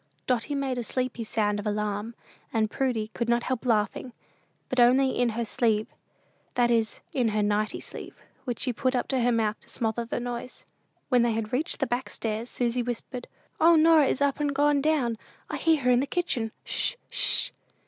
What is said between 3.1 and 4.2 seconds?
could not help laughing,